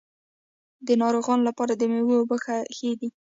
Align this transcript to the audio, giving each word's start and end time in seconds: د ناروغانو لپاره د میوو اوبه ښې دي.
د 0.87 0.89
ناروغانو 1.01 1.47
لپاره 1.49 1.73
د 1.75 1.81
میوو 1.91 2.19
اوبه 2.21 2.37
ښې 2.75 2.91
دي. 2.99 3.09